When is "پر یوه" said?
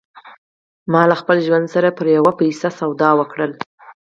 1.97-2.31